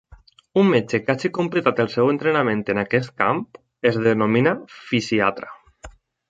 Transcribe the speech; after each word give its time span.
Un 0.59 0.69
metge 0.75 0.99
que 1.09 1.11
hagi 1.13 1.29
completat 1.37 1.81
el 1.83 1.91
seu 1.95 2.09
entrenament 2.13 2.63
en 2.75 2.79
aquest 2.85 3.13
camp 3.23 3.43
es 3.91 4.01
denomina 4.09 4.55
fisiatra. 4.79 5.55